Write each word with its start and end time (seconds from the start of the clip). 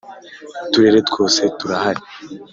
Uturere 0.63 0.99
twose 1.09 1.41
turahari. 1.57 2.01